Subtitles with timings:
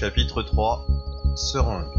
[0.00, 0.86] Chapitre 3
[1.36, 1.92] Seringue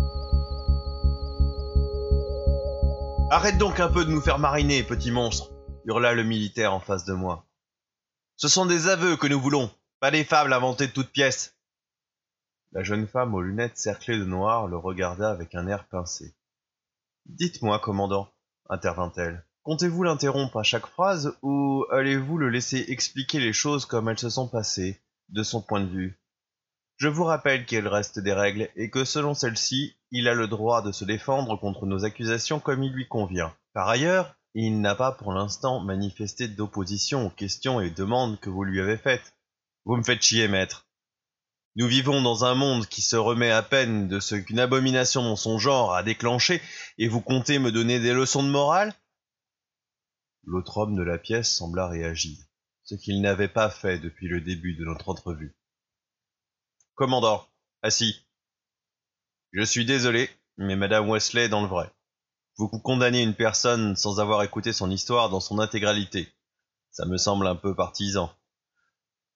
[3.30, 5.52] Arrête donc un peu de nous faire mariner, petit monstre
[5.86, 7.46] hurla le militaire en face de moi.
[8.38, 11.56] Ce sont des aveux que nous voulons, pas des fables inventées de toutes pièces.
[12.72, 16.34] La jeune femme aux lunettes cerclées de noir le regarda avec un air pincé.
[17.28, 18.32] Dites-moi, commandant,
[18.68, 24.18] intervint-elle, comptez-vous l'interrompre à chaque phrase ou allez-vous le laisser expliquer les choses comme elles
[24.18, 25.00] se sont passées,
[25.30, 26.21] de son point de vue?
[27.02, 30.84] Je vous rappelle qu'il reste des règles et que selon celles-ci, il a le droit
[30.84, 33.56] de se défendre contre nos accusations comme il lui convient.
[33.74, 38.64] Par ailleurs, il n'a pas pour l'instant manifesté d'opposition aux questions et demandes que vous
[38.64, 39.34] lui avez faites.
[39.86, 40.86] Vous me faites chier, maître.
[41.76, 45.36] Nous vivons dans un monde qui se remet à peine de ce qu'une abomination dans
[45.36, 46.62] son genre a déclenché,
[47.00, 48.94] et vous comptez me donner des leçons de morale?
[50.44, 52.38] L'autre homme de la pièce sembla réagir,
[52.84, 55.56] ce qu'il n'avait pas fait depuis le début de notre entrevue.
[56.96, 57.48] Commandant,
[57.82, 58.22] assis.
[59.54, 61.90] Je suis désolé, mais Madame Wesley est dans le vrai.
[62.58, 66.32] Vous condamnez une personne sans avoir écouté son histoire dans son intégralité.
[66.92, 68.32] Ça me semble un peu partisan.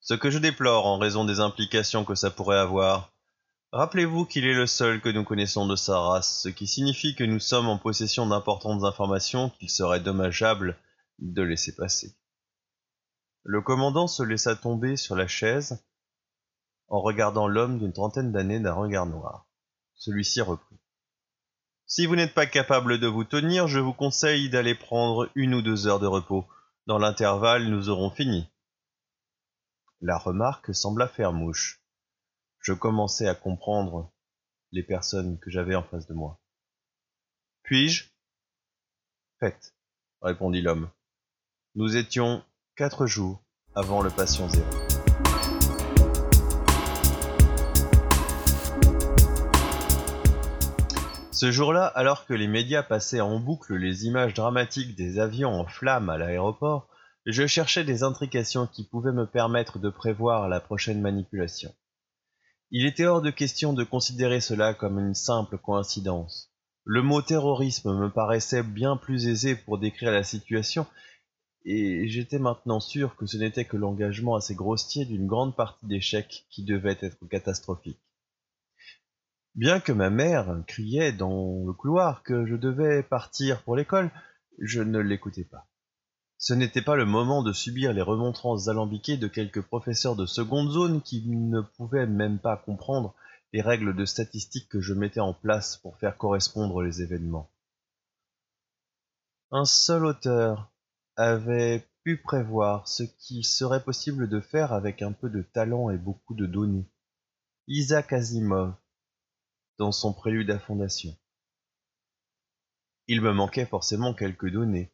[0.01, 3.13] Ce que je déplore en raison des implications que ça pourrait avoir.
[3.71, 7.23] Rappelez-vous qu'il est le seul que nous connaissons de sa race, ce qui signifie que
[7.23, 10.77] nous sommes en possession d'importantes informations qu'il serait dommageable
[11.19, 12.13] de laisser passer.
[13.43, 15.83] Le commandant se laissa tomber sur la chaise
[16.87, 19.47] en regardant l'homme d'une trentaine d'années d'un regard noir.
[19.95, 20.77] Celui-ci reprit.
[21.87, 25.61] Si vous n'êtes pas capable de vous tenir, je vous conseille d'aller prendre une ou
[25.61, 26.45] deux heures de repos.
[26.87, 28.49] Dans l'intervalle, nous aurons fini.
[30.01, 31.81] La remarque sembla faire mouche.
[32.59, 34.11] Je commençais à comprendre
[34.71, 36.39] les personnes que j'avais en face de moi.
[37.63, 38.05] Puis-je?
[39.39, 39.75] Faites,
[40.21, 40.89] répondit l'homme.
[41.75, 42.43] Nous étions
[42.75, 44.84] quatre jours avant le patient zéro.
[51.45, 55.67] Ce jour-là, alors que les médias passaient en boucle les images dramatiques des avions en
[55.67, 56.89] flammes à l'aéroport,
[57.27, 61.71] je cherchais des intrications qui pouvaient me permettre de prévoir la prochaine manipulation.
[62.71, 66.49] Il était hors de question de considérer cela comme une simple coïncidence.
[66.83, 70.87] Le mot terrorisme me paraissait bien plus aisé pour décrire la situation,
[71.63, 76.47] et j'étais maintenant sûr que ce n'était que l'engagement assez grossier d'une grande partie d'échecs
[76.49, 78.01] qui devait être catastrophique.
[79.55, 84.11] Bien que ma mère criait dans le couloir que je devais partir pour l'école,
[84.59, 85.65] je ne l'écoutais pas.
[86.37, 90.71] Ce n'était pas le moment de subir les remontrances alambiquées de quelques professeurs de seconde
[90.71, 93.15] zone qui ne pouvaient même pas comprendre
[93.53, 97.49] les règles de statistique que je mettais en place pour faire correspondre les événements.
[99.51, 100.69] Un seul auteur
[101.15, 105.97] avait pu prévoir ce qu'il serait possible de faire avec un peu de talent et
[105.97, 106.89] beaucoup de données.
[107.67, 108.75] Isaac Asimov,
[109.77, 111.15] dans son prélude à fondation.
[113.07, 114.91] Il me manquait forcément quelques données,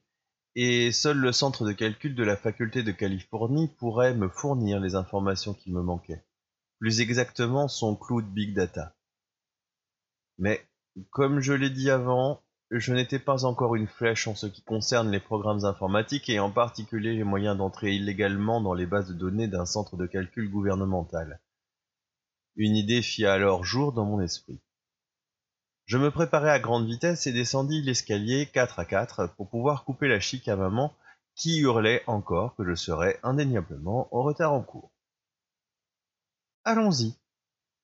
[0.56, 4.96] et seul le centre de calcul de la faculté de Californie pourrait me fournir les
[4.96, 6.26] informations qui me manquaient,
[6.80, 8.96] plus exactement son cloud Big Data.
[10.38, 10.66] Mais,
[11.10, 12.42] comme je l'ai dit avant,
[12.72, 16.52] je n'étais pas encore une flèche en ce qui concerne les programmes informatiques et en
[16.52, 21.42] particulier les moyens d'entrer illégalement dans les bases de données d'un centre de calcul gouvernemental.
[22.56, 24.62] Une idée fit alors jour dans mon esprit.
[25.92, 30.08] Je me préparai à grande vitesse et descendis l'escalier quatre à quatre pour pouvoir couper
[30.08, 30.96] la chic à maman
[31.36, 34.90] qui hurlait encore que je serais indéniablement en retard en cours.
[36.64, 37.14] Allons-y,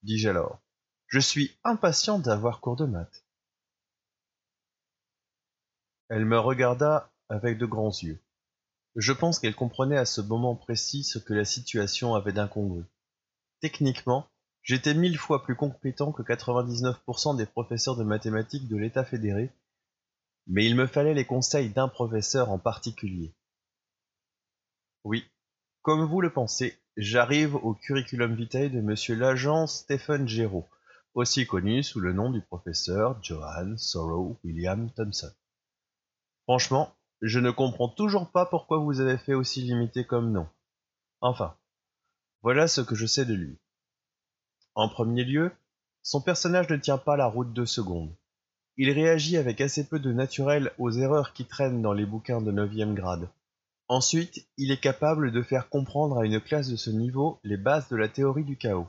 [0.03, 0.61] dis-je alors.
[1.07, 3.25] Je suis impatient d'avoir cours de maths.
[6.07, 8.23] Elle me regarda avec de grands yeux.
[8.95, 12.85] Je pense qu'elle comprenait à ce moment précis ce que la situation avait d'incongru.
[13.59, 14.29] Techniquement,
[14.67, 19.49] J'étais mille fois plus compétent que 99% des professeurs de mathématiques de l'État fédéré,
[20.45, 23.33] mais il me fallait les conseils d'un professeur en particulier.
[25.05, 25.23] Oui,
[25.83, 30.67] comme vous le pensez, j'arrive au curriculum vitae de monsieur l'agent Stephen Géraud,
[31.13, 35.31] aussi connu sous le nom du professeur Johann Sorrow William Thompson.
[36.43, 40.49] Franchement, je ne comprends toujours pas pourquoi vous avez fait aussi limité comme nom.
[41.21, 41.55] Enfin,
[42.41, 43.57] voilà ce que je sais de lui.
[44.77, 45.51] En premier lieu,
[46.03, 48.15] son personnage ne tient pas la route deux secondes.
[48.77, 52.51] Il réagit avec assez peu de naturel aux erreurs qui traînent dans les bouquins de
[52.51, 53.27] neuvième grade.
[53.87, 57.89] Ensuite, il est capable de faire comprendre à une classe de ce niveau les bases
[57.89, 58.85] de la théorie du chaos.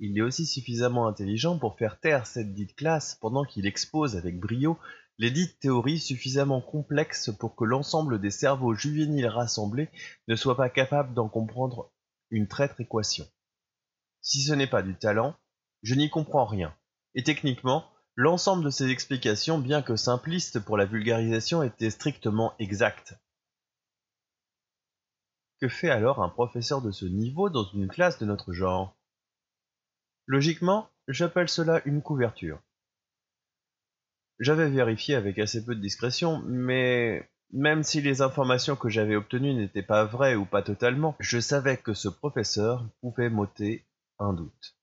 [0.00, 4.40] Il est aussi suffisamment intelligent pour faire taire cette dite classe pendant qu'il expose avec
[4.40, 4.76] brio
[5.18, 9.88] les dites théories suffisamment complexes pour que l'ensemble des cerveaux juvéniles rassemblés
[10.26, 11.92] ne soient pas capables d'en comprendre
[12.32, 13.28] une traître équation.
[14.28, 15.34] Si ce n'est pas du talent,
[15.82, 16.76] Je n'y comprends rien.
[17.14, 23.18] Et techniquement, l'ensemble de ces explications, bien que simplistes pour la vulgarisation, était strictement exact.
[25.62, 28.94] Que fait alors un professeur de ce niveau dans une classe de notre genre?
[30.26, 32.60] Logiquement, j'appelle cela une couverture.
[34.40, 39.54] J'avais vérifié avec assez peu de discrétion, mais même si les informations que j'avais obtenues
[39.54, 43.86] n'étaient pas vraies ou pas totalement, je savais que ce professeur pouvait m'ôter
[44.18, 44.76] un doute.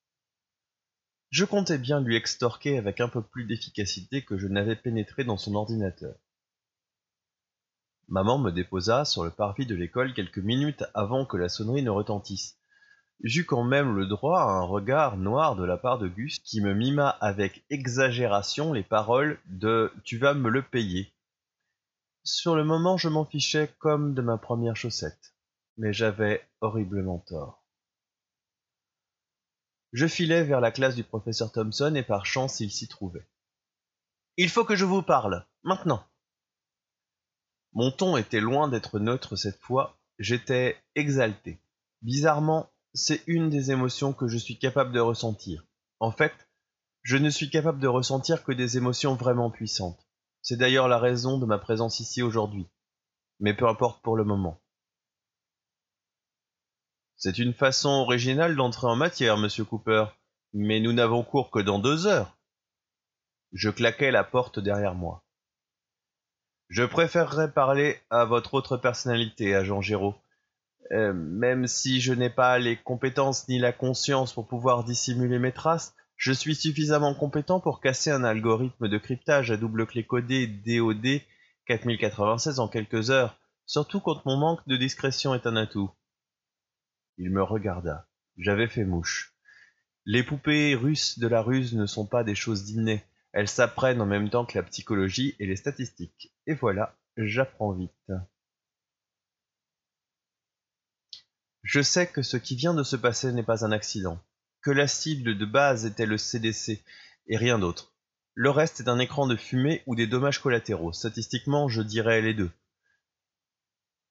[1.29, 5.37] Je comptais bien lui extorquer avec un peu plus d'efficacité que je n'avais pénétré dans
[5.37, 6.15] son ordinateur.
[8.07, 11.89] Maman me déposa sur le parvis de l'école quelques minutes avant que la sonnerie ne
[11.89, 12.57] retentisse,
[13.23, 16.61] J'eus quand même le droit à un regard noir de la part de Gus qui
[16.61, 21.13] me mima avec exagération les paroles de Tu vas me le payer.
[22.23, 25.33] Sur le moment, je m'en fichais comme de ma première chaussette,
[25.77, 27.64] mais j'avais horriblement tort.
[29.95, 33.25] Je filai vers la classe du professeur Thompson et par chance il s'y trouvait.
[34.35, 36.03] Il faut que je vous parle, maintenant.
[37.71, 41.61] Mon ton était loin d'être neutre cette fois, j'étais exalté.
[42.01, 45.65] Bizarrement, c'est une des émotions que je suis capable de ressentir.
[46.01, 46.49] En fait,
[47.03, 50.05] je ne suis capable de ressentir que des émotions vraiment puissantes.
[50.41, 52.67] C'est d'ailleurs la raison de ma présence ici aujourd'hui.
[53.39, 54.59] Mais peu importe pour le moment.
[57.17, 60.05] C'est une façon originale d'entrer en matière, monsieur Cooper,
[60.53, 62.37] mais nous n'avons cours que dans deux heures.
[63.53, 65.23] Je claquai la porte derrière moi.
[66.69, 70.15] Je préférerais parler à votre autre personnalité, agent Géraud,
[70.91, 75.51] euh, même si je n'ai pas les compétences ni la conscience pour pouvoir dissimuler mes
[75.51, 80.47] traces, je suis suffisamment compétent pour casser un algorithme de cryptage à double clé codée
[80.47, 81.21] DOD
[81.67, 85.91] 4096 en quelques heures, surtout quand mon manque de discrétion est un atout.
[87.17, 88.07] Il me regarda.
[88.37, 89.33] J'avais fait mouche.
[90.05, 93.03] Les poupées russes de la ruse ne sont pas des choses d'innées.
[93.31, 96.33] Elles s'apprennent en même temps que la psychologie et les statistiques.
[96.47, 98.11] Et voilà, j'apprends vite.
[101.63, 104.21] Je sais que ce qui vient de se passer n'est pas un accident,
[104.61, 106.83] que la cible de base était le CDC
[107.27, 107.93] et rien d'autre.
[108.35, 110.93] Le reste est un écran de fumée ou des dommages collatéraux.
[110.93, 112.51] Statistiquement, je dirais les deux.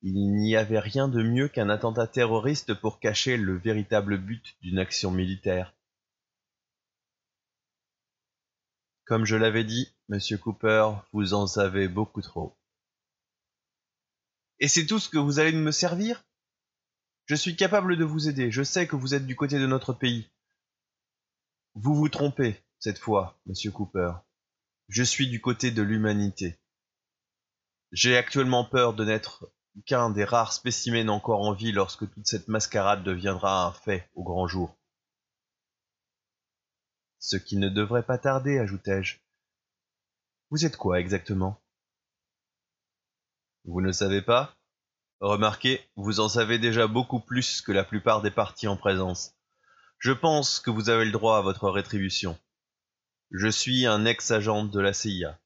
[0.07, 4.79] Il n'y avait rien de mieux qu'un attentat terroriste pour cacher le véritable but d'une
[4.79, 5.75] action militaire.
[9.07, 12.55] Comme je l'avais dit, monsieur Cooper, vous en savez beaucoup trop.
[14.59, 16.23] Et c'est tout ce que vous allez me servir?
[17.25, 19.95] Je suis capable de vous aider, je sais que vous êtes du côté de notre
[19.95, 20.29] pays.
[21.77, 24.13] Vous vous trompez, cette fois, monsieur Cooper.
[24.91, 26.59] Je suis du côté de l'humanité.
[27.91, 29.51] J'ai actuellement peur de n'être
[29.87, 34.23] qu'un des rares spécimens encore en vie lorsque toute cette mascarade deviendra un fait au
[34.23, 34.77] grand jour.
[37.19, 39.19] Ce qui ne devrait pas tarder, ajoutai-je.
[40.51, 41.61] Vous êtes quoi exactement?
[43.65, 44.55] Vous ne savez pas?
[45.21, 49.35] Remarquez, vous en savez déjà beaucoup plus que la plupart des partis en présence.
[49.99, 52.39] Je pense que vous avez le droit à votre rétribution.
[53.31, 55.39] Je suis un ex-agent de la CIA.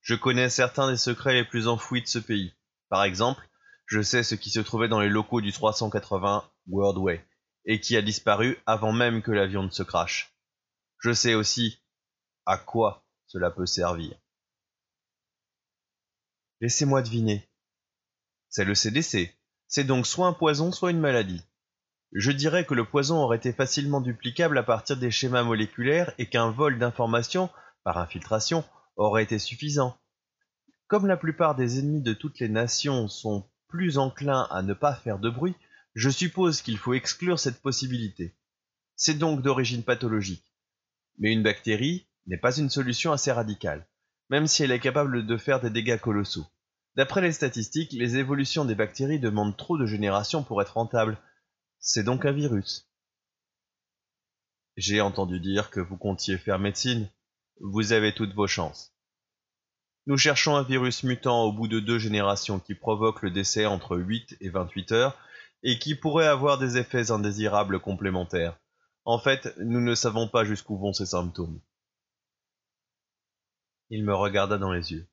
[0.00, 2.54] Je connais certains des secrets les plus enfouis de ce pays.
[2.88, 3.48] Par exemple,
[3.86, 7.24] je sais ce qui se trouvait dans les locaux du 380 Worldway
[7.64, 10.36] et qui a disparu avant même que l'avion ne se crache.
[10.98, 11.80] Je sais aussi
[12.46, 14.16] à quoi cela peut servir.
[16.60, 17.48] Laissez-moi deviner.
[18.48, 19.34] C'est le CDC.
[19.68, 21.42] C'est donc soit un poison, soit une maladie.
[22.12, 26.28] Je dirais que le poison aurait été facilement duplicable à partir des schémas moléculaires et
[26.28, 27.50] qu'un vol d'informations,
[27.84, 28.64] par infiltration,
[28.96, 29.98] aurait été suffisant.
[30.86, 34.94] Comme la plupart des ennemis de toutes les nations sont plus enclins à ne pas
[34.94, 35.54] faire de bruit,
[35.94, 38.34] je suppose qu'il faut exclure cette possibilité.
[38.96, 40.52] C'est donc d'origine pathologique.
[41.18, 43.86] Mais une bactérie n'est pas une solution assez radicale,
[44.28, 46.46] même si elle est capable de faire des dégâts colossaux.
[46.96, 51.18] D'après les statistiques, les évolutions des bactéries demandent trop de générations pour être rentables.
[51.78, 52.90] C'est donc un virus.
[54.76, 57.10] J'ai entendu dire que vous comptiez faire médecine.
[57.60, 58.95] Vous avez toutes vos chances.
[60.08, 63.96] Nous cherchons un virus mutant au bout de deux générations qui provoque le décès entre
[63.96, 65.18] 8 et 28 heures
[65.64, 68.56] et qui pourrait avoir des effets indésirables complémentaires.
[69.04, 71.60] En fait, nous ne savons pas jusqu'où vont ces symptômes.
[73.90, 75.08] Il me regarda dans les yeux.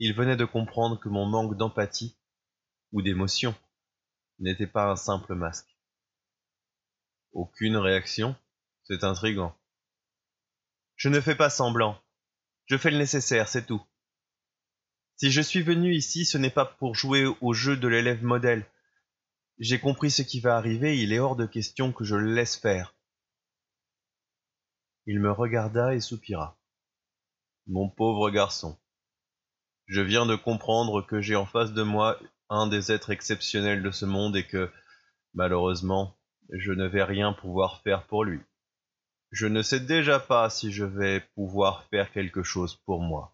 [0.00, 2.14] Il venait de comprendre que mon manque d'empathie
[2.92, 3.54] ou d'émotion
[4.38, 5.78] n'était pas un simple masque.
[7.32, 8.36] Aucune réaction
[8.82, 9.56] C'est intrigant.
[10.96, 11.98] Je ne fais pas semblant.
[12.66, 13.82] Je fais le nécessaire, c'est tout.
[15.16, 18.66] Si je suis venu ici, ce n'est pas pour jouer au jeu de l'élève modèle.
[19.58, 22.56] J'ai compris ce qui va arriver, il est hors de question que je le laisse
[22.56, 22.94] faire.
[25.06, 26.58] Il me regarda et soupira.
[27.66, 28.76] Mon pauvre garçon,
[29.86, 32.18] je viens de comprendre que j'ai en face de moi
[32.48, 34.70] un des êtres exceptionnels de ce monde et que,
[35.34, 36.16] malheureusement,
[36.50, 38.40] je ne vais rien pouvoir faire pour lui.
[39.30, 43.33] Je ne sais déjà pas si je vais pouvoir faire quelque chose pour moi.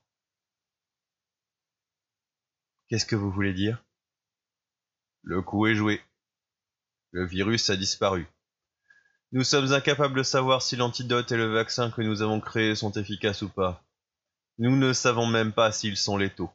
[2.91, 3.85] Qu'est-ce que vous voulez dire?
[5.23, 6.01] Le coup est joué.
[7.13, 8.27] Le virus a disparu.
[9.31, 12.91] Nous sommes incapables de savoir si l'antidote et le vaccin que nous avons créés sont
[12.91, 13.85] efficaces ou pas.
[14.59, 16.51] Nous ne savons même pas s'ils sont létaux.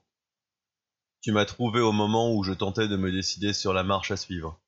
[1.22, 4.18] Tu m'as trouvé au moment où je tentais de me décider sur la marche à
[4.18, 4.62] suivre.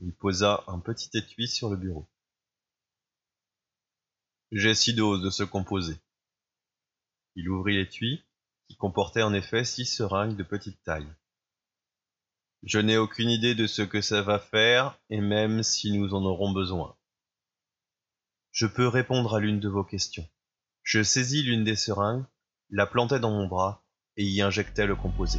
[0.00, 2.08] Il posa un petit étui sur le bureau.
[4.50, 5.96] J'ai six doses de ce composé.
[7.36, 8.24] Il ouvrit l'étui,
[8.68, 11.08] qui comportait en effet six seringues de petite taille.
[12.64, 16.24] Je n'ai aucune idée de ce que ça va faire, et même si nous en
[16.24, 16.96] aurons besoin.
[18.52, 20.28] Je peux répondre à l'une de vos questions.
[20.82, 22.24] Je saisis l'une des seringues,
[22.70, 23.84] la plantai dans mon bras
[24.16, 25.38] et y injectai le composé.